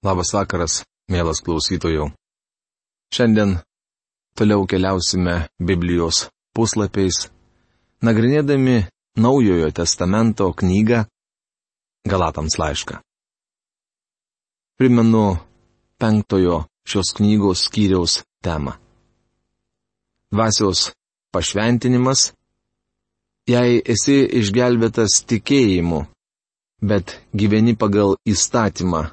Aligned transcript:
Labas 0.00 0.30
vakaras, 0.32 0.78
mielas 1.12 1.42
klausytojų. 1.44 2.06
Šiandien 3.12 3.58
toliau 4.32 4.62
keliausime 4.64 5.34
Biblijos 5.60 6.22
puslapiais, 6.56 7.26
nagrinėdami 8.00 8.86
Naujojo 9.20 9.68
testamento 9.76 10.46
knygą 10.56 11.02
Galatams 12.08 12.56
laišką. 12.56 12.96
Primenu 14.80 15.36
penktojo 16.00 16.62
šios 16.88 17.12
knygos 17.20 17.66
skyriaus 17.68 18.22
temą. 18.40 18.78
Dvasios 20.32 20.94
pašventinimas, 21.28 22.30
jei 23.44 23.82
esi 23.84 24.22
išgelbėtas 24.40 25.20
tikėjimu, 25.28 26.06
bet 26.80 27.18
gyveni 27.36 27.76
pagal 27.76 28.16
įstatymą 28.24 29.10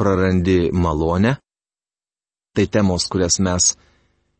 prarandi 0.00 0.70
malonę. 0.72 1.36
Tai 2.56 2.66
temos, 2.66 3.06
kurias 3.12 3.36
mes 3.44 3.74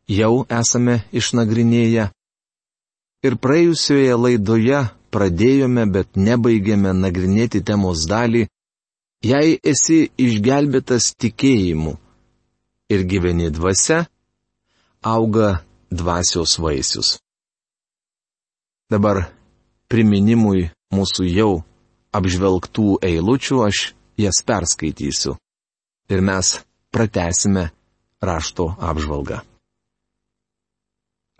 jau 0.09 0.43
esame 0.49 1.01
išnagrinėję. 1.15 2.09
Ir 3.21 3.37
praėjusioje 3.37 4.15
laidoje 4.17 4.81
pradėjome, 5.13 5.85
bet 5.93 6.17
nebaigėme 6.17 6.93
nagrinėti 6.97 7.61
temos 7.63 8.07
dalį, 8.09 8.47
jei 9.21 9.59
esi 9.73 10.07
išgelbėtas 10.17 11.11
tikėjimu 11.21 11.93
ir 12.91 13.03
gyveni 13.07 13.51
dvasia, 13.53 14.07
auga 15.05 15.61
dvasios 15.91 16.57
vaisius. 16.59 17.19
Dabar 18.91 19.29
priminimui 19.91 20.71
mūsų 20.91 21.29
jau 21.29 21.51
apžvelgtų 22.11 22.97
eilučių 23.07 23.61
aš 23.69 23.85
jas 24.19 24.41
perskaitysiu 24.43 25.37
ir 26.11 26.21
mes 26.21 26.59
pratesime 26.91 27.69
rašto 28.21 28.75
apžvalgą. 28.79 29.41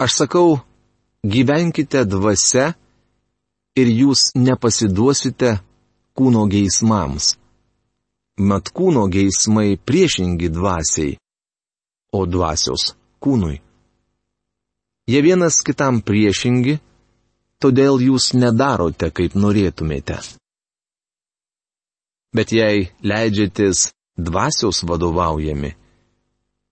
Aš 0.01 0.11
sakau, 0.23 0.59
gyvenkite 1.23 2.05
dvasia 2.09 2.71
ir 3.77 3.87
jūs 3.87 4.31
nepasiduosite 4.35 5.59
kūno 6.17 6.47
geismams. 6.49 7.35
Mat 8.41 8.71
kūno 8.73 9.05
geismai 9.11 9.77
priešingi 9.77 10.49
dvasiai, 10.49 11.17
o 12.17 12.25
dvasios 12.25 12.95
kūnui. 13.21 13.59
Jie 15.11 15.21
vienas 15.21 15.59
kitam 15.65 16.01
priešingi, 16.01 16.79
todėl 17.61 18.01
jūs 18.01 18.31
nedarote, 18.33 19.11
kaip 19.13 19.35
norėtumėte. 19.37 20.17
Bet 22.33 22.53
jei 22.55 22.87
leidžiatės 23.03 23.91
dvasios 24.27 24.83
vadovaujami, 24.87 25.73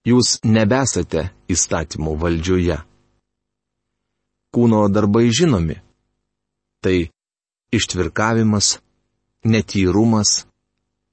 jūs 0.08 0.39
nebesate 0.45 1.30
įstatymų 1.52 2.16
valdžioje. 2.22 2.78
Kūno 4.53 4.86
darbai 4.89 5.30
žinomi. 5.30 5.78
Tai 6.81 6.97
ištvirkavimas, 7.75 8.80
netyrumas, 9.44 10.45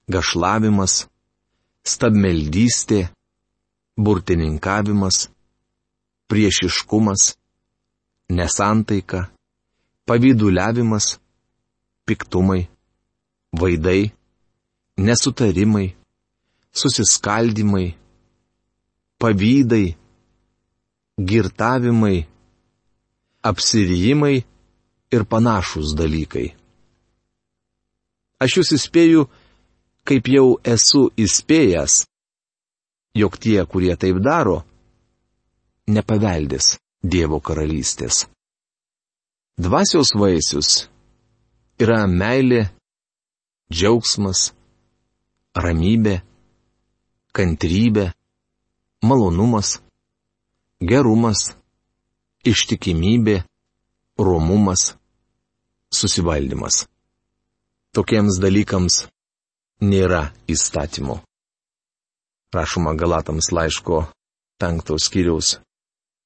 gašlavimas, 0.08 1.06
stabmeldystė, 1.86 3.08
burtininkavimas, 3.98 5.26
priešiškumas, 6.30 7.34
nesantaika, 8.30 9.26
pavyduliavimas, 10.06 11.18
piktumai, 12.06 12.66
vaidai, 13.52 14.12
nesutarimai, 14.96 15.94
susiskaldimai, 16.76 17.88
pavydai, 19.20 19.96
girtavimai, 21.28 22.18
apsirijimai 23.48 24.36
ir 25.14 25.22
panašus 25.30 25.94
dalykai. 25.96 26.48
Aš 28.42 28.58
jūs 28.58 28.72
įspėju, 28.76 29.22
kaip 30.06 30.28
jau 30.28 30.48
esu 30.74 31.06
įspėjęs, 31.16 32.02
jog 33.16 33.38
tie, 33.40 33.58
kurie 33.64 33.94
taip 33.96 34.20
daro, 34.20 34.60
nepaveldės 35.88 36.76
Dievo 37.06 37.38
karalystės. 37.38 38.24
Dvasios 39.56 40.10
vaisius 40.18 40.88
yra 41.80 42.00
meilė, 42.10 42.64
džiaugsmas, 43.70 44.50
ramybė, 45.54 46.16
kantrybė, 47.36 48.14
malonumas, 49.04 49.84
gerumas, 50.80 51.52
ištikimybė, 52.48 53.44
romumas, 54.18 54.96
susivaldymas. 55.92 56.86
Tokiems 57.92 58.40
dalykams 58.40 59.04
nėra 59.84 60.32
įstatymų. 60.48 61.20
Rašoma 62.56 62.96
Galatams 62.96 63.52
laiško 63.52 64.08
5 64.62 64.96
skyriaus 65.02 65.60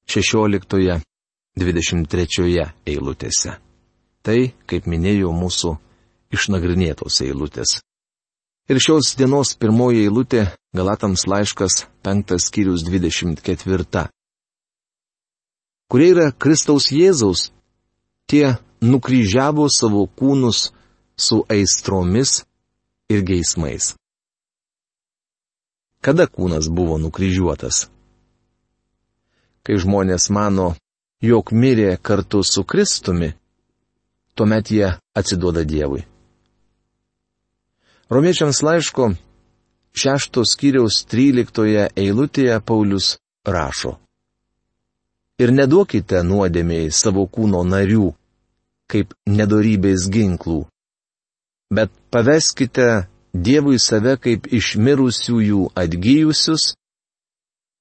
16-23 0.07 2.71
eilutėse. 2.87 3.51
Tai, 4.21 4.53
kaip 4.69 4.85
minėjau, 4.87 5.31
mūsų 5.33 5.77
išnagrinėtos 6.31 7.21
eilutės. 7.25 7.81
Ir 8.69 8.77
šios 8.79 9.15
dienos 9.19 9.57
pirmoji 9.59 10.05
eilutė 10.05 10.60
Galatams 10.73 11.27
laiškas 11.27 11.71
5 12.03 12.39
skyrius 12.39 12.83
24. 12.83 14.07
Kurie 15.91 16.11
yra 16.13 16.31
Kristaus 16.31 16.85
Jėzaus, 16.95 17.49
tie 18.31 18.55
nukryžiavo 18.79 19.65
savo 19.67 20.05
kūnus 20.07 20.69
su 21.19 21.41
aistromis 21.51 22.45
ir 23.11 23.25
geismais. 23.27 23.97
Kada 25.99 26.25
kūnas 26.31 26.69
buvo 26.71 26.95
nukryžiuotas? 27.03 27.89
Kai 29.67 29.75
žmonės 29.75 30.29
mano, 30.31 30.69
jog 31.19 31.51
mirė 31.51 31.97
kartu 32.01 32.45
su 32.47 32.63
Kristumi, 32.63 33.33
tuomet 34.39 34.71
jie 34.71 34.87
atsiduoda 35.19 35.65
Dievui. 35.67 36.05
Romiečiams 38.07 38.63
laiško 38.63 39.11
šeštos 39.97 40.55
skyriaus 40.55 41.03
tryliktoje 41.09 41.89
eilutėje 41.95 42.57
Paulius 42.65 43.17
rašo. 43.45 43.97
Ir 45.41 45.53
neduokite 45.55 46.21
nuodėmiai 46.23 46.91
savo 46.93 47.25
kūno 47.25 47.63
narių, 47.65 48.11
kaip 48.91 49.15
nedorybės 49.25 50.09
ginklų, 50.13 50.65
bet 51.73 51.91
paveskite 52.13 53.07
Dievui 53.31 53.77
save 53.79 54.17
kaip 54.19 54.49
išmirusiųjų 54.51 55.69
atgyjusius 55.79 56.73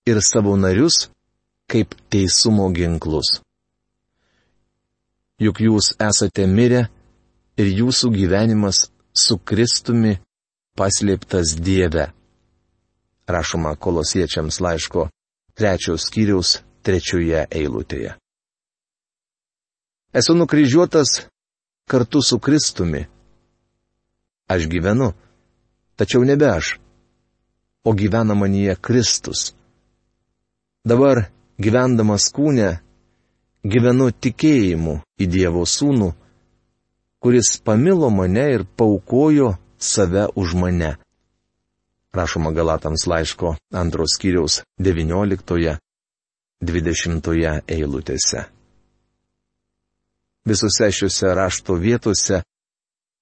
ir 0.06 0.20
savo 0.22 0.54
narius 0.54 1.08
kaip 1.66 1.96
teisumo 2.06 2.68
ginklus. 2.70 3.40
Juk 5.42 5.58
jūs 5.64 5.96
esate 5.98 6.46
mirę 6.46 6.84
ir 7.58 7.66
jūsų 7.80 8.12
gyvenimas 8.14 8.84
su 9.10 9.40
Kristumi 9.42 10.20
paslėptas 10.78 11.56
Dieve. 11.58 12.10
Rašoma 13.30 13.76
kolosiečiams 13.76 14.60
laiško 14.60 15.08
trečios 15.54 16.06
skyriaus 16.08 16.60
trečioje 16.82 17.44
eilutėje. 17.50 18.16
Esu 20.12 20.34
nukryžiuotas 20.34 21.26
kartu 21.90 22.22
su 22.22 22.38
Kristumi. 22.38 23.06
Aš 24.50 24.66
gyvenu, 24.66 25.12
tačiau 25.94 26.24
nebe 26.26 26.48
aš, 26.50 26.78
o 27.84 27.92
gyvena 27.94 28.34
manyje 28.34 28.74
Kristus. 28.82 29.52
Dabar, 30.82 31.28
gyvendamas 31.60 32.26
kūne, 32.34 32.80
gyvenu 33.62 34.10
tikėjimu 34.10 34.96
į 35.20 35.28
Dievo 35.30 35.62
sūnų, 35.68 36.10
kuris 37.22 37.58
pamilo 37.62 38.10
mane 38.10 38.46
ir 38.56 38.64
paukojo 38.64 39.52
save 39.80 40.28
už 40.36 40.54
mane. 40.54 40.96
Rašoma 42.12 42.50
Galatams 42.50 43.06
laiško 43.06 43.56
antros 43.72 44.18
kiriaus 44.20 44.62
19-20 44.78 45.78
eilutėse. 47.66 48.44
Visose 50.44 50.90
šiuose 50.92 51.34
rašto 51.34 51.74
vietose 51.74 52.42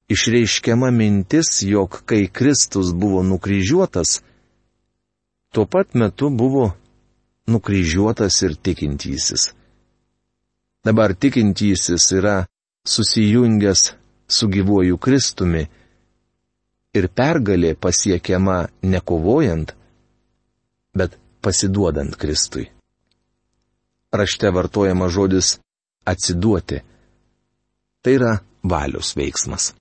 išreiškiama 0.09 0.91
mintis, 0.91 1.63
jog 1.63 2.03
kai 2.07 2.27
Kristus 2.33 2.93
buvo 2.93 3.23
nukryžiuotas, 3.23 4.23
tuo 5.53 5.67
pat 5.67 5.95
metu 5.95 6.31
buvo 6.31 6.73
nukryžiuotas 7.47 8.43
ir 8.43 8.57
tikintysis. 8.57 9.53
Dabar 10.85 11.15
tikintysis 11.15 12.13
yra 12.13 12.47
susijungęs 12.87 13.93
su 14.29 14.49
gyvuoju 14.49 14.97
Kristumi 14.99 15.67
ir 16.97 17.09
pergalė 17.09 17.75
pasiekiama 17.77 18.69
nekovojant, 18.83 19.75
bet 20.97 21.17
pasiduodant 21.45 22.17
Kristui. 22.17 22.69
Rašte 24.13 24.51
vartojama 24.55 25.09
žodis 25.13 25.59
atsiduoti. 26.09 26.81
Tai 28.03 28.13
yra 28.15 28.33
valios 28.65 29.13
veiksmas. 29.19 29.73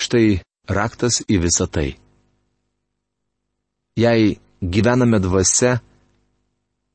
Štai 0.00 0.40
raktas 0.68 1.20
į 1.28 1.40
visą 1.44 1.66
tai. 1.72 1.94
Jei 3.96 4.36
gyvename 4.60 5.20
dvasia, 5.20 5.78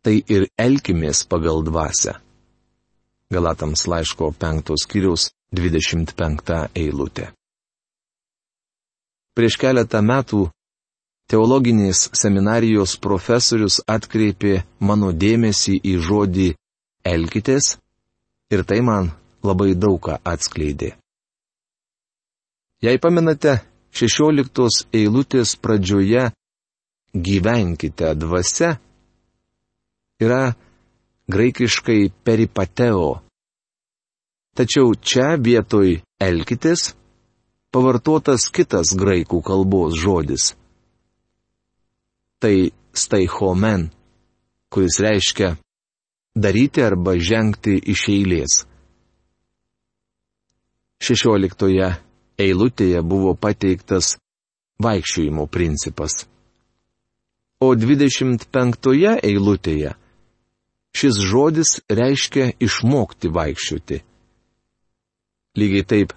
tai 0.05 0.19
ir 0.29 0.47
elkimės 0.61 1.23
pagal 1.29 1.63
dvasę. 1.65 2.13
Galatams 3.33 3.87
laiško 3.89 4.29
5 4.41 4.75
skyriaus 4.83 5.31
25 5.53 6.59
eilutė. 6.77 7.31
Prieš 9.35 9.57
keletą 9.59 9.99
metų 9.99 10.45
teologinės 11.31 12.05
seminarijos 12.15 12.95
profesorius 13.03 13.81
atkreipė 13.89 14.61
mano 14.79 15.11
dėmesį 15.11 15.79
į 15.91 15.95
žodį 16.07 16.49
elkitės 17.05 17.75
ir 18.53 18.63
tai 18.63 18.79
man 18.81 19.11
labai 19.43 19.73
daug 19.75 19.99
ką 20.07 20.19
atskleidė. 20.23 20.95
Jei 22.85 22.99
pamenate, 23.01 23.59
16 23.95 24.87
eilutės 24.93 25.55
pradžioje 25.59 26.29
gyvenkite 27.15 28.11
dvasia 28.19 28.75
yra 30.19 30.55
graikiškai 31.31 32.11
peripateo. 32.23 33.21
Tačiau 34.55 34.93
čia 34.95 35.35
vietoj 35.39 35.97
elkitės 36.23 36.93
pavartotas 37.75 38.47
kitas 38.55 38.95
graikų 38.95 39.43
kalbos 39.43 39.97
žodis 39.99 40.53
tai 42.45 42.71
staihomen, 42.93 43.89
kuris 44.69 44.99
reiškia 44.99 45.55
daryti 46.35 46.83
arba 46.83 47.15
žengti 47.17 47.73
iš 47.93 48.03
eilės. 48.13 48.57
Šešioliktoje 51.01 51.87
eilutėje 52.45 53.01
buvo 53.01 53.33
pateiktas 53.33 54.15
vaikščiojimo 54.85 55.47
principas. 55.47 56.25
O 57.65 57.71
25 57.73 59.17
eilutėje 59.23 59.95
šis 60.95 61.21
žodis 61.31 61.79
reiškia 61.89 62.51
išmokti 62.67 63.31
vaikščioti. 63.39 64.01
Lygiai 65.55 65.87
taip, 65.87 66.13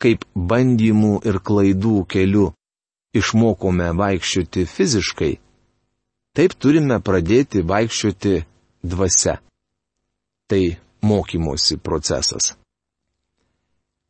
kaip 0.00 0.24
bandymų 0.34 1.12
ir 1.28 1.38
klaidų 1.44 1.94
keliu 2.08 2.46
išmokome 3.16 3.90
vaikščioti 3.98 4.64
fiziškai, 4.70 5.32
taip 6.36 6.54
turime 6.62 7.00
pradėti 7.04 7.62
vaikščioti 7.66 8.34
dvasia. 8.82 9.36
Tai 10.50 10.62
mokymosi 11.06 11.78
procesas. 11.78 12.54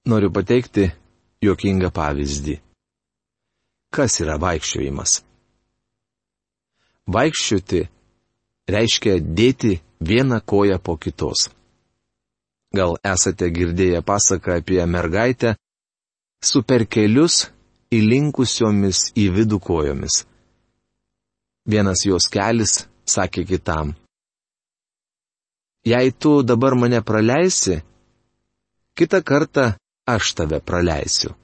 Noriu 0.08 0.31
pateikti 0.32 0.87
juokingą 1.44 1.90
pavyzdį. 1.92 2.56
Kas 3.92 4.20
yra 4.22 4.38
vaikščiojimas? 4.40 5.19
Vaikščioti 7.10 7.81
reiškia 8.70 9.19
dėti 9.20 9.75
vieną 10.00 10.38
koją 10.46 10.78
po 10.78 10.94
kitos. 10.96 11.48
Gal 12.72 12.94
esate 13.02 13.50
girdėję 13.50 14.00
pasaką 14.06 14.60
apie 14.60 14.78
mergaitę 14.87 15.56
su 16.40 16.62
perkelius 16.64 17.50
įlinkusiomis 17.92 19.10
į 19.19 19.26
vidų 19.37 19.58
kojomis. 19.60 20.25
Vienas 21.69 22.06
jos 22.06 22.28
kelis 22.32 22.87
sakė 23.04 23.44
kitam. 23.44 23.92
Jei 25.84 26.12
tu 26.12 26.40
dabar 26.42 26.76
mane 26.76 27.00
praleisi, 27.04 27.81
kitą 28.96 29.20
kartą 29.25 29.66
aš 30.08 30.34
tave 30.37 30.60
praleisiu. 30.60 31.34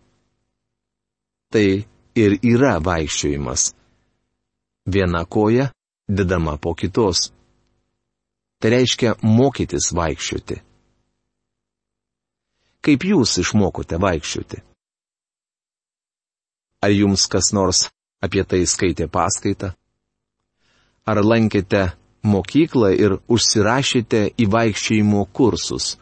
Tai 1.53 1.69
ir 2.17 2.39
yra 2.43 2.77
vaikščiojimas. 2.85 3.73
Viena 4.87 5.25
koja 5.25 5.71
didama 6.09 6.57
po 6.57 6.75
kitos. 6.75 7.31
Tai 8.61 8.71
reiškia 8.73 9.17
mokytis 9.23 9.93
vaikščioti. 9.93 10.57
Kaip 12.81 13.05
jūs 13.05 13.37
išmokote 13.43 13.99
vaikščioti? 14.01 14.63
Ar 16.87 16.93
jums 16.95 17.25
kas 17.27 17.51
nors 17.51 17.89
apie 18.23 18.45
tai 18.47 18.61
skaitė 18.63 19.09
paskaitą? 19.11 19.73
Ar 21.11 21.19
lankėte 21.19 21.81
mokyklą 22.23 22.93
ir 22.95 23.17
užsirašėte 23.27 24.21
į 24.39 24.47
vaikščiojimo 24.53 25.25
kursus? 25.35 25.97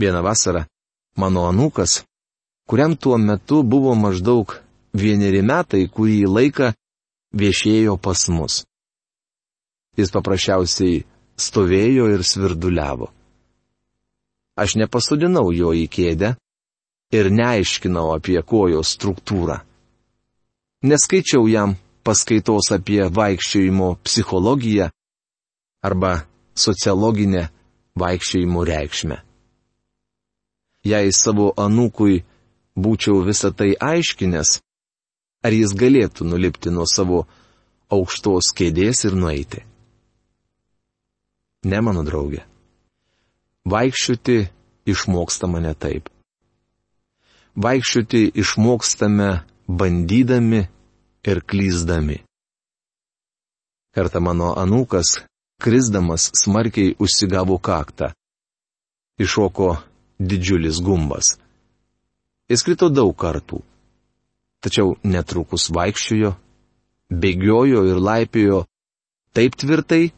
Vieną 0.00 0.22
vasarą 0.24 0.64
mano 1.20 1.44
anūkas, 1.50 1.98
kuriam 2.64 2.96
tuo 2.96 3.18
metu 3.20 3.60
buvo 3.74 3.92
maždaug 3.98 4.56
vieneri 4.96 5.44
metai, 5.44 5.84
kurį 5.92 6.24
laiką 6.24 6.72
viešėjo 7.36 7.98
pas 8.00 8.24
mus. 8.32 8.62
Jis 10.00 10.14
paprasčiausiai 10.14 11.04
stovėjo 11.36 12.08
ir 12.16 12.24
svirduliavo. 12.24 13.12
Aš 14.56 14.78
nepasodinau 14.80 15.50
jo 15.52 15.76
į 15.76 15.84
kėdę, 15.92 16.32
ir 17.12 17.30
neaiškinau 17.32 18.12
apie 18.16 18.40
kojos 18.42 18.92
struktūrą. 18.96 19.60
Neskaičiau 20.84 21.48
jam 21.50 21.74
paskaitos 22.04 22.70
apie 22.76 23.02
vaikščiojimo 23.08 23.96
psichologiją 24.04 24.90
arba 25.82 26.12
sociologinę 26.54 27.48
vaikščiojimo 27.98 28.64
reikšmę. 28.64 29.18
Jei 30.84 31.10
savo 31.12 31.50
anūkui 31.58 32.22
būčiau 32.78 33.24
visą 33.26 33.50
tai 33.50 33.72
aiškinęs, 33.74 34.60
ar 35.42 35.52
jis 35.52 35.74
galėtų 35.74 36.28
nulipti 36.28 36.70
nuo 36.70 36.86
savo 36.86 37.24
aukštos 37.90 38.52
kėdės 38.54 39.04
ir 39.08 39.16
nueiti? 39.18 39.64
Ne 41.66 41.80
mano 41.82 42.04
draugė. 42.06 42.44
Vaikščioti 43.68 44.38
išmoksta 44.88 45.50
mane 45.50 45.74
taip 45.74 46.06
vaikščioti 47.58 48.22
išmokstame 48.38 49.30
bandydami 49.68 50.62
ir 51.28 51.40
klyzdami. 51.42 52.22
Kartą 53.94 54.20
mano 54.22 54.52
anūkas, 54.62 55.24
krisdamas 55.62 56.30
smarkiai 56.38 56.94
užsigavo 57.02 57.58
kaktą. 57.58 58.12
Iššoko 59.18 59.72
didžiulis 60.22 60.78
gumbas. 60.86 61.34
Jis 62.48 62.62
krito 62.62 62.88
daug 62.88 63.16
kartų. 63.18 63.58
Tačiau 64.62 64.94
netrukus 65.02 65.68
vaikščiojo, 65.74 66.32
bėgiojo 67.10 67.82
ir 67.90 67.98
laipiojo 68.02 68.60
taip 69.34 69.54
tvirtai, 69.58 70.10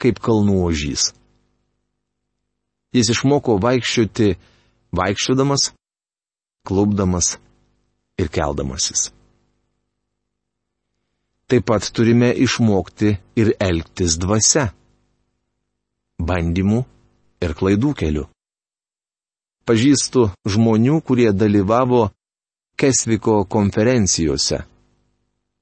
kaip 0.00 0.20
kalnų 0.20 0.60
ožys. 0.68 1.12
Jis 2.94 3.10
išmoko 3.16 3.56
vaikščioti 3.60 4.34
vaikščiodamas, 4.94 5.72
klubdamas 6.64 7.36
ir 8.18 8.28
keldamasis. 8.28 9.10
Taip 11.48 11.66
pat 11.68 11.90
turime 11.92 12.32
išmokti 12.32 13.10
ir 13.36 13.52
elgtis 13.60 14.16
dvasia. 14.18 14.70
Bandymų 16.18 16.80
ir 17.44 17.52
klaidų 17.58 17.92
keliu. 18.00 18.24
Pažįstu 19.68 20.28
žmonių, 20.48 21.00
kurie 21.04 21.30
dalyvavo 21.32 22.08
Kesviko 22.76 23.44
konferencijose, 23.46 24.56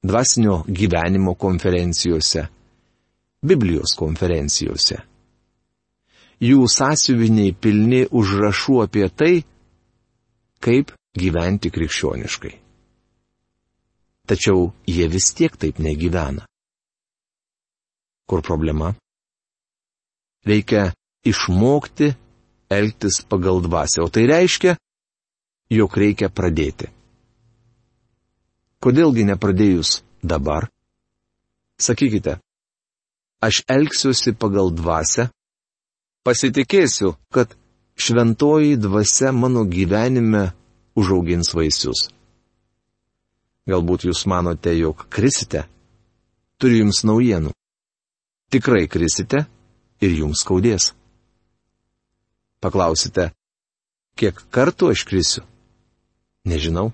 dvasinio 0.03 0.63
gyvenimo 0.67 1.35
konferencijose, 1.37 2.47
Biblijos 3.45 3.93
konferencijose. 3.99 4.97
Jų 6.43 6.65
sąsiuviniai 6.73 7.53
pilni 7.53 8.07
užrašų 8.09 8.79
apie 8.87 9.05
tai, 9.13 9.35
kaip 10.63 10.95
gyventi 11.19 11.71
krikščioniškai. 11.75 12.55
Tačiau 14.29 14.71
jie 14.87 15.07
vis 15.11 15.33
tiek 15.35 15.57
taip 15.59 15.83
negyvena. 15.83 16.47
Kur 18.31 18.43
problema? 18.47 18.93
Reikia 20.47 20.93
išmokti 21.27 22.13
elgtis 22.73 23.21
pagal 23.29 23.61
dvasę, 23.67 24.01
o 24.03 24.09
tai 24.09 24.25
reiškia, 24.31 24.77
jog 25.71 25.97
reikia 25.99 26.31
pradėti. 26.33 26.89
Kodėlgi 28.83 29.27
nepradėjus 29.29 30.01
dabar? 30.23 30.67
Sakykite, 31.79 32.39
aš 33.43 33.63
elgsiuosi 33.71 34.35
pagal 34.39 34.73
dvasę, 34.75 35.29
pasitikėsiu, 36.27 37.15
kad 37.35 37.55
šventoji 37.97 38.77
dvasia 38.77 39.33
mano 39.33 39.65
gyvenime 39.65 40.51
užaugins 40.97 41.53
vaisius. 41.55 42.09
Galbūt 43.69 44.09
jūs 44.09 44.25
manote, 44.27 44.73
jog 44.75 45.07
krisite? 45.13 45.67
Turiu 46.59 46.83
jums 46.83 47.03
naujienų. 47.07 47.53
Tikrai 48.53 48.89
krisite 48.91 49.45
ir 50.03 50.17
jums 50.19 50.43
skaudės. 50.43 50.91
Paklausite, 52.63 53.31
kiek 54.19 54.39
kartų 54.55 54.93
aš 54.95 55.07
krisiu? 55.07 55.47
Nežinau. 56.47 56.91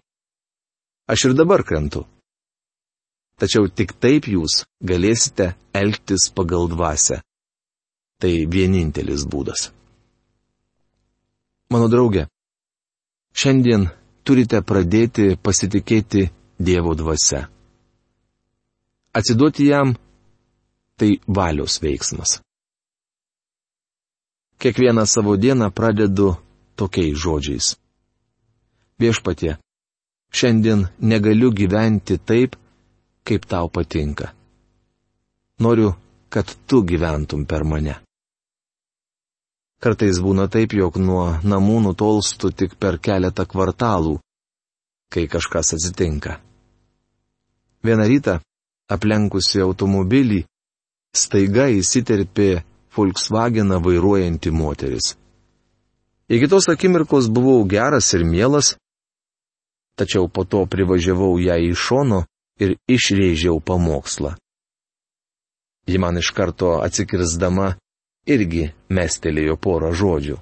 Aš 1.08 1.30
ir 1.30 1.34
dabar 1.36 1.64
krentu. 1.64 2.04
Tačiau 3.40 3.68
tik 3.70 3.94
taip 4.02 4.28
jūs 4.28 4.64
galėsite 4.84 5.54
elgtis 5.72 6.28
pagal 6.34 6.68
dvasę. 6.68 7.22
Tai 8.18 8.32
vienintelis 8.50 9.24
būdas. 9.30 9.68
Mano 11.68 11.88
draugė, 11.92 12.22
šiandien 13.36 13.90
turite 14.24 14.62
pradėti 14.64 15.34
pasitikėti 15.36 16.30
Dievo 16.58 16.94
dvasia. 16.96 17.42
Atsiduoti 19.12 19.68
jam- 19.68 19.92
tai 20.98 21.10
valios 21.28 21.78
veiksmas. 21.84 22.40
Kiekvieną 24.58 25.04
savo 25.06 25.36
dieną 25.36 25.70
pradedu 25.70 26.36
tokiais 26.74 27.14
žodžiais. 27.14 27.76
Viešpatie, 28.98 29.58
šiandien 30.32 30.88
negaliu 31.00 31.52
gyventi 31.52 32.18
taip, 32.18 32.56
kaip 33.22 33.44
tau 33.46 33.68
patinka. 33.68 34.32
Noriu, 35.60 35.94
kad 36.28 36.46
tu 36.66 36.82
gyventum 36.82 37.46
per 37.46 37.64
mane. 37.64 38.07
Kartais 39.78 40.18
būna 40.18 40.48
taip, 40.50 40.74
jog 40.74 40.96
nuo 40.98 41.38
namų 41.46 41.78
nutolstu 41.84 42.50
tik 42.50 42.74
per 42.82 42.98
keletą 42.98 43.46
kvartalų, 43.46 44.16
kai 45.12 45.28
kažkas 45.30 45.76
atsitinka. 45.76 46.40
Vieną 47.86 48.08
rytą, 48.10 48.40
aplenkusi 48.90 49.62
automobilį, 49.62 50.42
staiga 51.14 51.68
įsiterpė 51.70 52.64
Volkswageną 52.98 53.78
vairuojanti 53.84 54.50
moteris. 54.50 55.14
Iki 56.28 56.48
tos 56.50 56.66
akimirkos 56.68 57.30
buvau 57.30 57.62
geras 57.70 58.10
ir 58.18 58.24
mielas, 58.26 58.74
tačiau 59.94 60.26
po 60.26 60.42
to 60.44 60.64
privažiavau 60.66 61.38
ją 61.38 61.54
į 61.70 61.70
šono 61.78 62.24
ir 62.58 62.74
išrėžiau 62.90 63.62
pamokslą. 63.62 64.34
Ji 65.86 65.98
man 66.02 66.18
iš 66.18 66.34
karto 66.34 66.80
atsikirzdama 66.82 67.76
irgi 68.28 68.68
mestelėjo 68.92 69.56
porą 69.56 69.92
žodžių. 69.96 70.36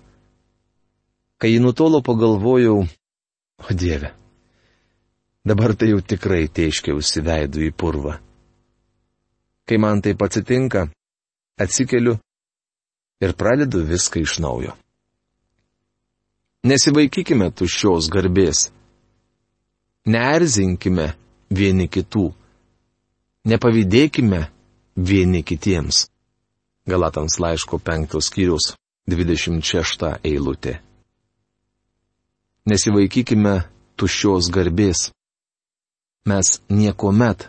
Kai 1.39 1.53
ji 1.53 1.61
nutolo 1.61 2.01
pagalvojau, 2.03 2.87
o 3.63 3.75
Dieve, 3.77 4.13
dabar 5.45 5.75
tai 5.77 5.93
jau 5.93 6.01
tikrai 6.01 6.47
teiškiausi 6.49 7.23
veidų 7.27 7.67
į 7.69 7.73
purvą. 7.77 8.17
Kai 9.67 9.79
man 9.83 10.01
taip 10.03 10.23
atsitinka, 10.23 10.87
atsikeliu 11.61 12.17
ir 13.21 13.37
pradedu 13.37 13.85
viską 13.85 14.23
iš 14.25 14.39
naujo. 14.45 14.75
Nesivaikykime 16.67 17.51
tuščios 17.55 18.09
garbės. 18.11 18.71
Neerzinkime 20.07 21.13
vieni 21.51 21.87
kitų. 21.91 22.31
Nepavydėkime 23.47 24.41
vieni 24.97 25.43
kitiems. 25.47 26.07
Galatams 26.87 27.39
laiško 27.43 27.79
penktos 27.79 28.29
skyrius 28.31 28.75
26 29.11 30.13
eilutė. 30.25 30.79
Nesivaikykime 32.67 33.55
tuščios 33.99 34.51
garbės. 34.55 35.11
Mes 36.27 36.61
niekuomet 36.71 37.49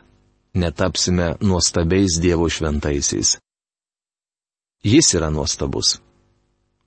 netapsime 0.53 1.35
nuostabiais 1.41 2.19
Dievo 2.21 2.49
šventaisiais. 2.49 3.37
Jis 4.85 5.13
yra 5.17 5.29
nuostabus. 5.33 5.97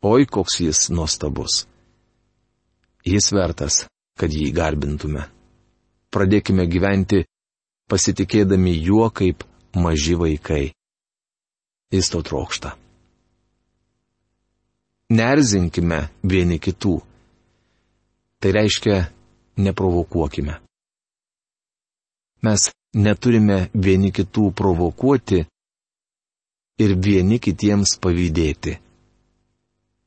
Oi, 0.02 0.26
koks 0.26 0.60
jis 0.60 0.88
nuostabus. 0.94 1.66
Jis 3.04 3.32
vertas, 3.34 3.84
kad 4.18 4.30
jį 4.30 4.50
garbintume. 4.54 5.26
Pradėkime 6.10 6.66
gyventi 6.70 7.24
pasitikėdami 7.90 8.74
juo 8.78 9.10
kaip 9.10 9.42
maži 9.74 10.14
vaikai. 10.18 10.70
Jis 11.90 12.10
to 12.12 12.22
trokšta. 12.22 12.74
Nerzinkime 15.10 16.04
vieni 16.22 16.60
kitų. 16.62 17.00
Tai 18.40 18.50
reiškia, 18.56 18.98
neprovokuokime. 19.58 20.60
Mes 22.46 22.70
neturime 22.94 23.66
vieni 23.74 24.14
kitų 24.14 24.52
provokuoti, 24.56 25.42
ir 26.80 26.96
vieni 26.96 27.38
kitiems 27.42 27.98
pavydėti. 28.00 28.78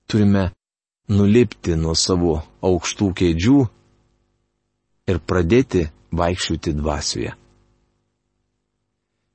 Turime 0.10 0.50
nulipti 1.13 1.78
nuo 1.78 1.94
savo 1.98 2.40
aukštų 2.66 3.10
kėdžių 3.20 3.60
ir 5.13 5.20
pradėti 5.30 5.86
vaikščioti 6.13 6.74
dvasioje. 6.80 7.34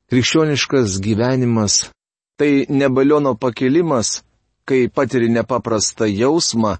Krikščioniškas 0.08 0.98
gyvenimas- 1.04 1.74
tai 2.38 2.66
ne 2.68 2.88
baliono 2.88 3.34
pakelimas, 3.34 4.22
kai 4.68 4.88
patiri 4.88 5.28
nepaprastą 5.28 6.06
jausmą, 6.06 6.76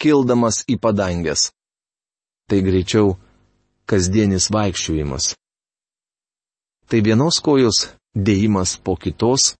kildamas 0.00 0.62
į 0.72 0.78
padangęs. 0.80 1.50
Tai 2.48 2.58
greičiau 2.64 3.16
kasdienis 3.86 4.48
vaikščiojimas. 4.54 5.34
Tai 6.88 7.00
vienos 7.04 7.40
kojos 7.44 7.92
dėjimas 8.16 8.76
po 8.84 8.96
kitos, 8.96 9.52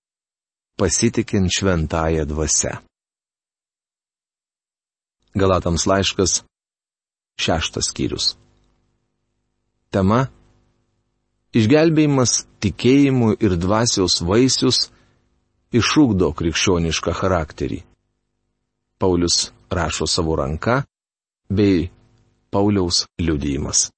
pasitikint 0.80 1.52
šventąją 1.52 2.24
dvasę. 2.28 2.72
Galatams 5.36 5.84
laiškas, 5.88 6.42
šeštas 7.40 7.92
skyrius. 7.92 8.34
Tema- 9.92 10.26
Išgelbėjimas 11.58 12.46
tikėjimu 12.64 13.34
ir 13.44 13.56
dvasios 13.60 14.22
vaisius 14.24 14.88
išūkdo 15.72 16.30
krikščionišką 16.36 17.14
charakterį. 17.16 17.80
Paulius 19.00 19.50
rašo 19.72 20.06
savo 20.06 20.36
ranka 20.36 20.82
bei 21.48 21.88
Pauliaus 22.52 23.06
liudijimas. 23.18 23.88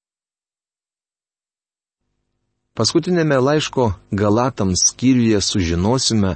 Paskutinėme 2.74 3.36
laiško 3.38 3.92
Galatams 4.10 4.88
skyriuje 4.90 5.40
sužinosime, 5.42 6.32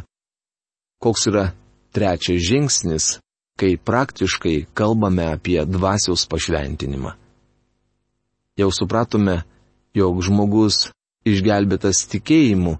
koks 1.02 1.26
yra 1.30 1.48
trečias 1.94 2.44
žingsnis, 2.46 3.06
kai 3.58 3.74
praktiškai 3.74 4.68
kalbame 4.74 5.26
apie 5.34 5.58
dvasiaus 5.66 6.26
pašventinimą. 6.30 7.14
Jau 8.58 8.70
supratome, 8.74 9.42
jog 9.94 10.22
žmogus 10.22 10.92
išgelbėtas 11.26 12.04
tikėjimu, 12.10 12.76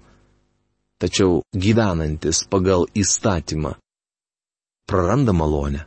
tačiau 0.99 1.43
gyvenantis 1.55 2.43
pagal 2.51 2.87
įstatymą 2.95 3.75
praranda 4.89 5.33
malonę. 5.33 5.85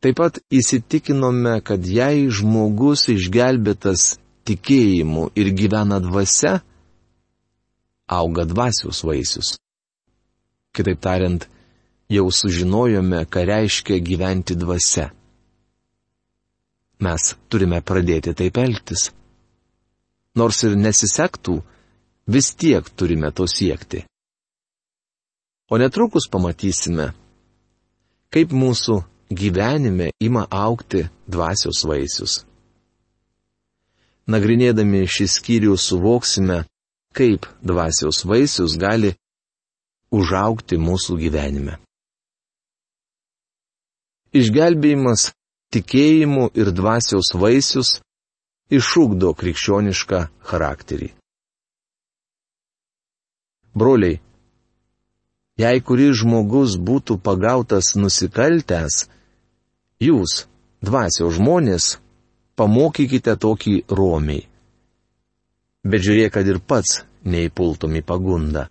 Taip 0.00 0.16
pat 0.20 0.38
įsitikinome, 0.52 1.58
kad 1.66 1.82
jei 1.82 2.28
žmogus 2.30 3.08
išgelbėtas 3.10 4.14
tikėjimu 4.46 5.30
ir 5.34 5.50
gyvena 5.58 5.98
dvasia, 6.04 6.60
auga 8.06 8.44
dvasios 8.46 9.02
vaisius. 9.08 9.56
Kitaip 10.76 11.00
tariant, 11.02 11.48
jau 12.12 12.28
sužinojome, 12.30 13.24
ką 13.26 13.44
reiškia 13.50 13.98
gyventi 14.04 14.54
dvasia. 14.54 15.08
Mes 17.02 17.32
turime 17.50 17.80
pradėti 17.82 18.36
taip 18.36 18.60
elgtis. 18.62 19.10
Nors 20.36 20.62
ir 20.68 20.76
nesisektų, 20.76 21.56
vis 22.26 22.54
tiek 22.54 22.84
turime 22.96 23.30
to 23.30 23.46
siekti. 23.46 24.04
O 25.70 25.78
netrukus 25.78 26.28
pamatysime, 26.30 27.10
kaip 28.30 28.52
mūsų 28.54 29.00
gyvenime 29.30 30.12
ima 30.22 30.46
aukti 30.50 31.06
dvasios 31.26 31.82
vaisius. 31.86 32.44
Nagrinėdami 34.30 35.04
šį 35.06 35.26
skyrių 35.30 35.74
suvoksime, 35.78 36.64
kaip 37.14 37.46
dvasios 37.62 38.24
vaisius 38.26 38.76
gali 38.78 39.14
užaukti 40.14 40.78
mūsų 40.78 41.18
gyvenime. 41.22 41.78
Išgelbėjimas 44.36 45.30
tikėjimu 45.74 46.50
ir 46.58 46.70
dvasios 46.74 47.32
vaisius 47.34 47.96
išūkdo 48.70 49.32
krikščionišką 49.38 50.26
charakterį. 50.50 51.14
Broliai, 53.76 54.20
jei 55.60 55.80
kuris 55.84 56.22
žmogus 56.22 56.76
būtų 56.80 57.18
pagautas 57.20 57.94
nusikaltęs, 57.96 59.02
jūs, 60.00 60.46
dvasios 60.80 61.36
žmonės, 61.36 61.96
pamokykite 62.56 63.36
tokį 63.36 63.74
romiai. 63.92 64.46
Bet 65.86 66.02
žiūrėk, 66.06 66.32
kad 66.38 66.48
ir 66.48 66.58
pats 66.60 67.02
neįpultum 67.28 67.98
į 68.00 68.02
pagundą. 68.06 68.66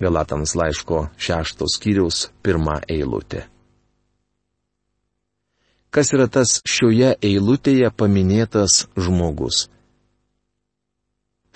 Galatams 0.00 0.56
laiško 0.58 1.06
šeštos 1.16 1.76
skyriaus 1.78 2.26
pirmą 2.44 2.80
eilutę. 2.88 3.46
Kas 5.92 6.12
yra 6.12 6.26
tas 6.28 6.58
šioje 6.68 7.14
eilutėje 7.24 7.88
paminėtas 7.96 8.82
žmogus? 9.00 9.70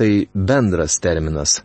Tai 0.00 0.12
bendras 0.33 0.97
terminas, 1.02 1.59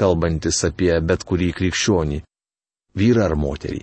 kalbantis 0.00 0.64
apie 0.68 0.94
bet 1.08 1.24
kurį 1.28 1.52
krikščionį- 1.58 2.18
vyrą 3.00 3.24
ar 3.28 3.34
moterį. 3.44 3.82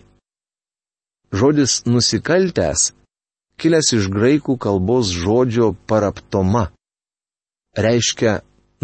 Žodis 1.36 1.81
nusikaltęs 1.91 2.91
kilęs 3.60 3.91
iš 3.98 4.10
graikų 4.15 4.57
kalbos 4.65 5.12
žodžio 5.12 5.74
paraptoma. 5.89 6.69
Reiškia 7.86 8.39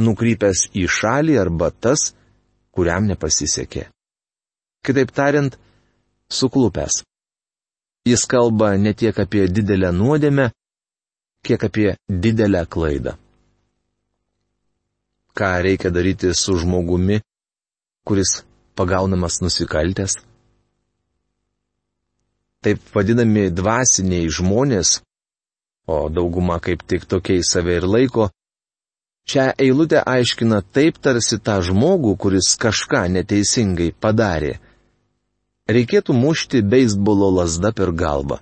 nukrypęs 0.05 0.67
į 0.75 0.88
šalį 0.97 1.38
arba 1.39 1.71
tas, 1.71 2.11
kuriam 2.75 3.07
nepasisekė. 3.07 3.88
Kitaip 4.85 5.11
tariant, 5.15 5.57
suklupęs. 6.31 7.03
Jis 8.07 8.23
kalba 8.25 8.73
ne 8.81 8.93
tiek 8.97 9.17
apie 9.19 9.45
didelę 9.47 9.91
nuodėmę, 9.93 10.50
kiek 11.45 11.63
apie 11.67 11.89
didelę 12.09 12.65
klaidą. 12.65 13.13
Ką 15.38 15.53
reikia 15.63 15.89
daryti 15.93 16.33
su 16.35 16.57
žmogumi, 16.59 17.21
kuris 18.07 18.41
pagaunamas 18.75 19.39
nusikaltęs? 19.43 20.19
taip 22.61 22.81
vadinami 22.93 23.50
dvasiniai 23.50 24.29
žmonės, 24.29 25.00
o 25.89 26.05
dauguma 26.13 26.59
kaip 26.61 26.83
tik 26.85 27.07
tokiai 27.09 27.41
save 27.45 27.79
ir 27.79 27.88
laiko, 27.89 28.27
šią 29.29 29.47
eilutę 29.65 30.03
aiškina 30.05 30.61
taip 30.75 31.00
tarsi 31.01 31.39
tą 31.41 31.57
žmogų, 31.65 32.13
kuris 32.21 32.53
kažką 32.61 33.07
neteisingai 33.17 33.91
padarė. 33.97 34.59
Reikėtų 35.71 36.13
mušti 36.13 36.61
beisbolo 36.61 37.31
lasdą 37.39 37.71
per 37.73 37.93
galvą. 37.97 38.41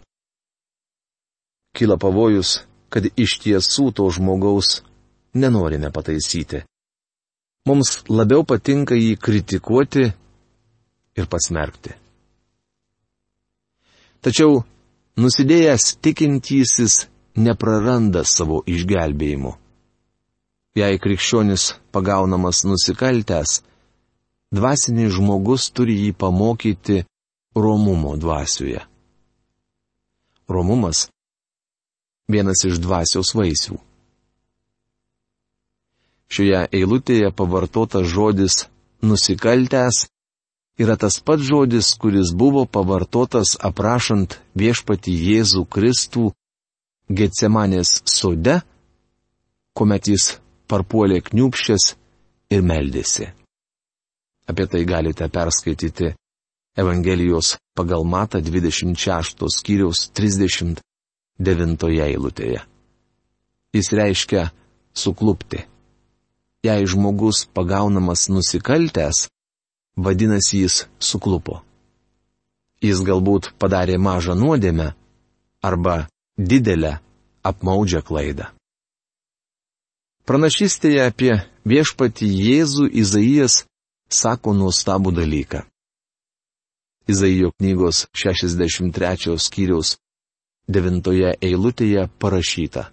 Kila 1.76 1.96
pavojus, 2.02 2.66
kad 2.90 3.06
iš 3.16 3.38
tiesų 3.44 3.92
to 3.96 4.08
žmogaus 4.12 4.82
nenorime 5.38 5.94
pataisyti. 5.96 6.66
Mums 7.70 8.00
labiau 8.10 8.42
patinka 8.50 8.96
jį 8.98 9.14
kritikuoti 9.22 10.08
ir 11.20 11.28
pasmerkti. 11.30 11.92
Tačiau 14.26 14.64
nusidėjęs 15.22 15.84
tikintysis 16.02 16.96
nepraranda 17.38 18.24
savo 18.26 18.64
išgelbėjimų. 18.66 19.52
Jei 20.80 20.98
krikščionis 21.04 21.66
pagaunamas 21.94 22.64
nusikaltęs, 22.66 23.60
dvasinis 24.56 25.14
žmogus 25.14 25.70
turi 25.70 25.98
jį 26.08 26.16
pamokyti 26.18 27.04
romumo 27.56 28.16
dvasioje. 28.18 28.82
Romumas- 30.50 31.06
vienas 32.34 32.66
iš 32.66 32.82
dvasios 32.82 33.36
vaisių. 33.38 33.78
Šioje 36.30 36.68
eilutėje 36.78 37.32
pavartotas 37.34 38.06
žodis 38.14 38.68
nusikaltęs 39.02 40.06
yra 40.80 40.96
tas 40.96 41.18
pats 41.26 41.44
žodis, 41.44 41.94
kuris 41.98 42.34
buvo 42.38 42.66
pavartotas 42.66 43.56
aprašant 43.60 44.38
viešpati 44.56 45.12
Jėzų 45.12 45.66
Kristų 45.66 46.30
Getsemanės 47.10 47.96
sode, 48.06 48.60
kuomet 49.74 50.12
jis 50.12 50.36
parpuolė 50.70 51.24
kniupščias 51.26 51.96
ir 52.54 52.62
meldėsi. 52.62 53.32
Apie 54.50 54.66
tai 54.70 54.84
galite 54.86 55.26
perskaityti 55.30 56.14
Evangelijos 56.80 57.56
pagal 57.76 58.06
Mata 58.06 58.40
26 58.42 59.50
skyriaus 59.58 60.06
39 60.14 61.90
eilutėje. 62.06 62.62
Jis 63.74 63.92
reiškia 63.94 64.48
suklupti. 64.94 65.66
Jei 66.64 66.84
žmogus 66.92 67.46
pagaunamas 67.56 68.28
nusikaltęs, 68.30 69.30
vadinasi 69.96 70.64
jis 70.64 70.76
suklupo. 71.00 71.62
Jis 72.84 73.00
galbūt 73.08 73.54
padarė 73.60 73.96
mažą 74.00 74.36
nuodėmę 74.36 74.90
arba 75.64 75.96
didelę 76.38 76.98
apmaudžią 77.44 78.02
klaidą. 78.08 78.52
Pranašystėje 80.28 81.08
apie 81.10 81.34
viešpatį 81.66 82.28
Jėzų 82.28 82.86
Izaijas 83.02 83.64
sako 84.10 84.54
nuostabų 84.54 85.16
dalyką. 85.16 85.64
Izaijo 87.10 87.50
knygos 87.58 88.06
63 88.14 89.40
skyriaus 89.42 89.96
9 90.70 91.34
eilutėje 91.42 92.06
parašyta. 92.22 92.92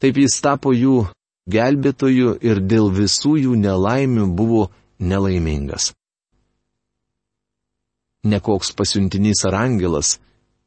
Taip 0.00 0.16
jis 0.16 0.40
tapo 0.40 0.72
jų 0.72 1.04
gelbėtoju 1.46 2.36
ir 2.42 2.60
dėl 2.60 2.90
visų 2.90 3.36
jų 3.44 3.56
nelaimių 3.60 4.26
buvo 4.38 4.66
nelaimingas. 4.98 5.92
Nekoks 8.26 8.72
pasiuntinys 8.74 9.44
ar 9.46 9.54
angelas, 9.62 10.16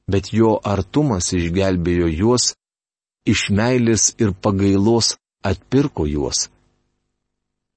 bet 0.08 0.32
jo 0.34 0.56
artumas 0.64 1.34
išgelbėjo 1.36 2.08
juos, 2.08 2.54
iš 3.28 3.50
meilės 3.52 4.14
ir 4.18 4.32
pagailos 4.34 5.18
atpirko 5.44 6.08
juos. 6.08 6.48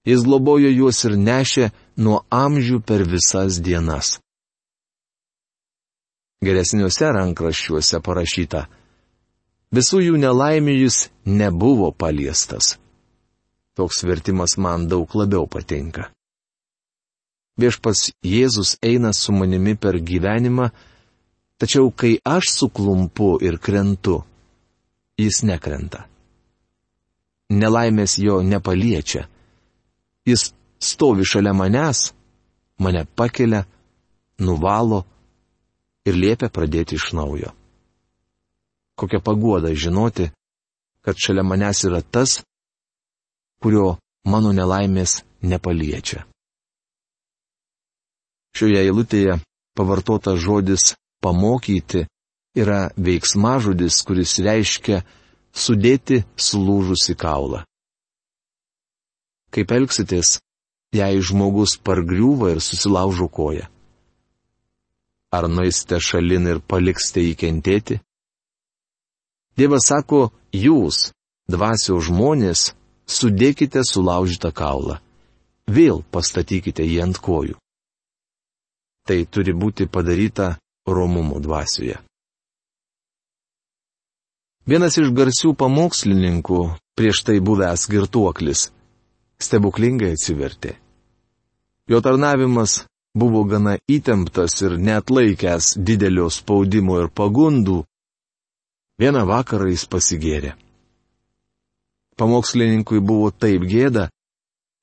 Jis 0.07 0.23
globojo 0.27 0.71
juos 0.71 1.03
ir 1.07 1.17
nešė 1.19 1.71
nuo 2.03 2.23
amžių 2.31 2.81
per 2.87 3.05
visas 3.07 3.59
dienas. 3.63 4.19
Geresniuose 6.43 7.11
rankraščiuose 7.15 8.01
parašyta, 8.03 8.65
visų 9.71 10.01
jų 10.09 10.23
nelaimė 10.25 10.75
jis 10.75 11.05
nebuvo 11.27 11.93
paliestas. 11.95 12.82
Toks 13.77 14.03
vertimas 14.05 14.59
man 14.59 14.89
daug 14.89 15.15
labiau 15.17 15.47
patinka. 15.49 16.11
Viešpas 17.61 18.11
Jėzus 18.25 18.77
eina 18.85 19.13
su 19.17 19.33
manimi 19.33 19.75
per 19.77 19.99
gyvenimą, 20.01 20.71
tačiau 21.61 21.91
kai 21.91 22.17
aš 22.25 22.49
suklumpu 22.53 23.37
ir 23.45 23.59
krentu, 23.59 24.23
jis 25.21 25.43
nekrenta. 25.49 26.07
Nelaimės 27.53 28.17
jo 28.19 28.41
nepaliečia. 28.43 29.27
Jis 30.25 30.53
stovi 30.81 31.25
šalia 31.29 31.53
manęs, 31.53 32.13
mane 32.81 33.05
pakelia, 33.05 33.67
nuvalo 34.41 35.03
ir 36.09 36.17
liepia 36.17 36.49
pradėti 36.49 36.97
iš 36.97 37.13
naujo. 37.17 37.53
Kokia 38.97 39.21
paguoda 39.21 39.73
žinoti, 39.75 40.31
kad 41.05 41.21
šalia 41.21 41.45
manęs 41.45 41.85
yra 41.89 42.01
tas, 42.03 42.41
kurio 43.63 43.97
mano 44.27 44.53
nelaimės 44.53 45.23
nepaliečia. 45.43 46.27
Šioje 48.53 48.83
eilutėje 48.85 49.39
pavartota 49.79 50.37
žodis 50.37 50.93
pamokyti 51.25 52.05
yra 52.59 52.91
veiksmažodis, 52.97 54.03
kuris 54.05 54.37
reiškia 54.45 55.01
sudėti 55.53 56.23
sulūžusi 56.37 57.17
kaulą. 57.17 57.63
Kaip 59.53 59.73
elgsitės, 59.73 60.39
jei 60.97 61.21
žmogus 61.21 61.79
pargriūva 61.81 62.53
ir 62.55 62.61
susilaužo 62.65 63.29
koją? 63.29 63.69
Ar 65.33 65.49
nueisite 65.49 65.97
šalin 66.01 66.49
ir 66.49 66.61
paliksite 66.61 67.25
jį 67.25 67.35
kentėti? 67.41 67.99
Dievas 69.57 69.89
sako, 69.89 70.31
jūs, 70.53 71.13
dvasio 71.49 71.99
žmonės, 72.05 72.73
sudėkite 73.13 73.83
sulaužytą 73.87 74.53
kaulą. 74.57 74.99
Vėl 75.69 76.03
pastatykite 76.11 76.85
jį 76.87 77.03
ant 77.05 77.19
kojų. 77.23 77.59
Tai 79.07 79.19
turi 79.31 79.53
būti 79.55 79.89
padaryta 79.91 80.57
romumo 80.87 81.41
dvasioje. 81.43 81.99
Vienas 84.67 84.95
iš 84.99 85.11
garsių 85.11 85.57
pamokslininkų, 85.59 86.61
prieš 86.95 87.25
tai 87.27 87.41
buvęs 87.43 87.89
girtuoklis, 87.91 88.69
stebuklingai 89.43 90.13
atsivertė. 90.15 90.77
Jo 91.91 91.99
tarnavimas 91.99 92.85
buvo 93.19 93.43
gana 93.45 93.75
įtemptas 93.91 94.61
ir 94.63 94.79
net 94.79 95.11
laikęs 95.11 95.75
didelio 95.83 96.29
spaudimo 96.31 97.01
ir 97.03 97.11
pagundų. 97.11 97.83
Vieną 99.03 99.25
vakarą 99.27 99.67
jis 99.73 99.89
pasigėrė. 99.91 100.55
Pamokslininkui 102.17 103.01
buvo 103.01 103.31
taip 103.31 103.65
gėda, 103.73 104.09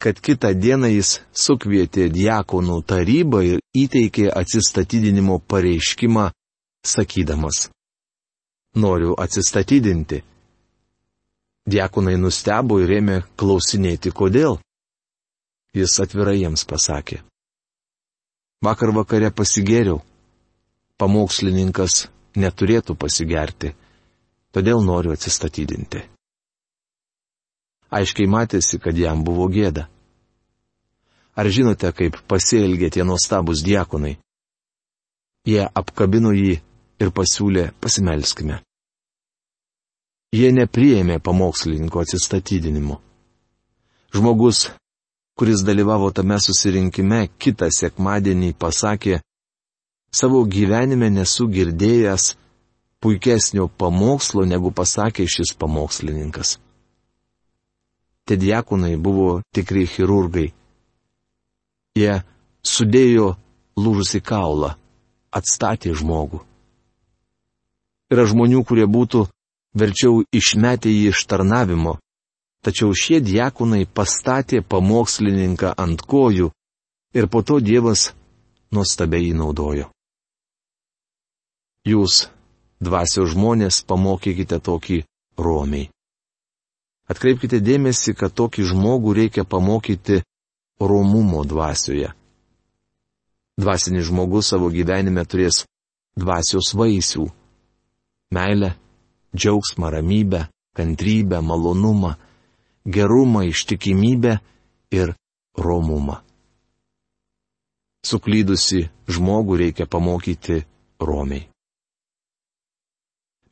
kad 0.01 0.19
kitą 0.23 0.53
dieną 0.55 0.87
jis 0.93 1.09
sukvietė 1.45 2.07
diakonų 2.15 2.77
tarybą 2.91 3.41
ir 3.51 3.59
įteikė 3.83 4.29
atsistatydinimo 4.41 5.39
pareiškimą, 5.51 6.29
sakydamas. 6.93 7.69
noriu 8.75 9.15
atsistatydinti. 9.17 10.21
Diekonai 11.69 12.15
nustebo 12.21 12.77
ir 12.79 12.91
ėmė 12.99 13.15
klausinėti, 13.37 14.11
kodėl. 14.19 14.59
Jis 15.75 15.97
atvirai 16.03 16.37
jiems 16.39 16.63
pasakė. 16.69 17.19
Vakar 18.65 18.93
vakare 18.95 19.31
pasigėriau. 19.31 19.99
Pamokslininkas 21.01 22.07
neturėtų 22.35 22.95
pasigerti, 23.03 23.73
todėl 24.53 24.81
noriu 24.85 25.13
atsistatydinti. 25.17 26.05
Aiškiai 27.89 28.29
matėsi, 28.29 28.77
kad 28.77 28.97
jam 28.97 29.23
buvo 29.25 29.47
gėda. 29.49 29.87
Ar 31.39 31.47
žinote, 31.49 31.89
kaip 31.95 32.19
pasielgė 32.29 32.91
tie 32.93 33.05
nuostabus 33.07 33.63
diekonai? 33.65 34.17
Jie 35.47 35.63
apkabino 35.65 36.33
jį 36.35 36.59
ir 37.01 37.11
pasiūlė 37.15 37.69
pasimelskime. 37.81 38.59
Jie 40.35 40.51
nepriėmė 40.53 41.17
pamokslininko 41.25 42.03
atsistatydinimo. 42.03 42.99
Žmogus, 44.13 44.67
kuris 45.39 45.63
dalyvavo 45.65 46.11
tame 46.13 46.37
susirinkime, 46.43 47.23
kitą 47.41 47.71
sekmadienį 47.73 48.53
pasakė, 48.61 49.21
savo 50.13 50.43
gyvenime 50.45 51.09
nesu 51.09 51.47
girdėjęs 51.49 52.35
puikesnio 53.01 53.69
pamokslo, 53.81 54.45
negu 54.45 54.69
pasakė 54.75 55.25
šis 55.25 55.55
pamokslininkas. 55.57 56.59
Tie 58.29 58.37
diakonai 58.37 58.93
buvo 58.93 59.39
tikri 59.49 59.87
chirurgai. 59.89 60.51
Jie 61.97 62.19
sudėjo 62.61 63.31
lūžusi 63.73 64.21
kaulą, 64.21 64.75
atstatė 65.33 65.95
žmogų. 65.97 66.43
Yra 68.13 68.27
žmonių, 68.29 68.61
kurie 68.69 68.85
būtų 68.85 69.23
verčiau 69.81 70.21
išmetė 70.29 70.93
jį 70.93 71.09
iš 71.09 71.25
tarnavimo, 71.25 71.97
tačiau 72.61 72.93
šie 72.93 73.17
diakonai 73.25 73.89
pastatė 73.89 74.61
pamokslininką 74.61 75.73
ant 75.73 76.05
kojų 76.05 76.53
ir 77.17 77.29
po 77.33 77.41
to 77.41 77.57
Dievas 77.57 78.11
nuostabiai 78.69 79.33
naudojo. 79.33 79.89
Jūs, 81.89 82.27
dvasios 82.77 83.33
žmonės, 83.33 83.81
pamokykite 83.89 84.61
tokį 84.61 85.01
romiai. 85.41 85.89
Atkreipkite 87.09 87.57
dėmesį, 87.65 88.13
kad 88.13 88.35
tokį 88.37 88.67
žmogų 88.69 89.15
reikia 89.17 89.43
pamokyti 89.43 90.21
romumo 90.79 91.41
dvasioje. 91.43 92.13
Dvasinis 93.59 94.07
žmogus 94.07 94.53
savo 94.53 94.69
gyvenime 94.71 95.25
turės 95.25 95.65
dvasios 96.15 96.71
vaisių- 96.77 97.25
meilę, 98.37 98.75
džiaugsmą, 99.35 99.89
ramybę, 99.89 100.47
kantrybę, 100.77 101.41
malonumą, 101.41 102.13
gerumą, 102.85 103.41
ištikimybę 103.43 104.39
ir 104.91 105.15
romumą. 105.57 106.21
Suklydusi 108.05 108.89
žmogų 109.09 109.57
reikia 109.59 109.85
pamokyti 109.85 110.63
romiai. 111.01 111.49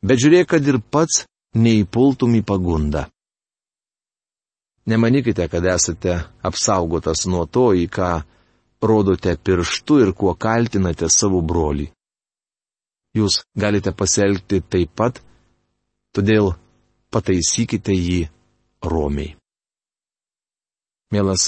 Bet 0.02 0.18
žiūrėk, 0.22 0.46
kad 0.46 0.66
ir 0.66 0.78
pats 0.80 1.26
neįpultum 1.54 2.38
į 2.38 2.42
pagundą. 2.46 3.08
Nemanykite, 4.88 5.48
kad 5.52 5.64
esate 5.68 6.14
apsaugotas 6.48 7.26
nuo 7.28 7.44
to, 7.46 7.70
į 7.76 7.86
ką 7.92 8.10
rodote 8.88 9.34
pirštu 9.36 10.00
ir 10.04 10.14
kuo 10.16 10.32
kaltinate 10.34 11.10
savo 11.12 11.42
brolį. 11.44 11.90
Jūs 13.18 13.42
galite 13.58 13.92
pasielgti 13.92 14.62
taip 14.64 14.94
pat, 14.96 15.20
Todėl 16.16 16.48
pataisykite 17.12 17.92
jį 17.94 18.20
romiai. 18.92 19.34
Mielas 21.12 21.44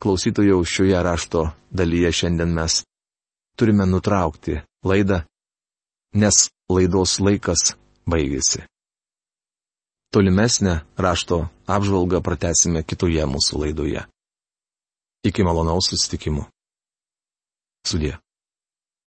klausytojau, 0.00 0.60
šioje 0.64 1.00
rašto 1.06 1.44
dalyje 1.72 2.12
šiandien 2.18 2.52
mes 2.56 2.82
turime 3.58 3.86
nutraukti 3.88 4.58
laidą, 4.84 5.22
nes 6.20 6.38
laidos 6.70 7.16
laikas 7.20 7.74
baigėsi. 8.06 8.64
Tolimesnę 10.14 10.76
rašto 11.06 11.40
apžvalgą 11.70 12.20
pratesime 12.24 12.82
kitoje 12.84 13.24
mūsų 13.28 13.62
laidoje. 13.64 14.04
Iki 15.24 15.46
malonaus 15.46 15.88
susitikimų. 15.92 16.44
Sudė. 17.88 18.18